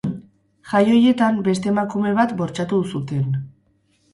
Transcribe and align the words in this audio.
Jai 0.69 0.81
horietan 0.93 1.37
beste 1.49 1.71
emakume 1.73 2.15
bat 2.21 2.33
bortxatu 2.41 2.81
zuten. 2.95 3.41